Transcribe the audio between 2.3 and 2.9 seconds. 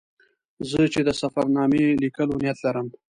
نیت لرم.